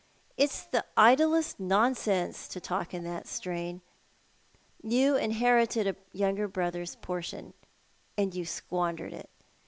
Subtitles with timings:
[0.35, 3.83] It's the idlest nonsense to talk in tliat strain.
[4.81, 7.53] You inherited a younger brother's portion—
[8.17, 9.29] and you squandered it.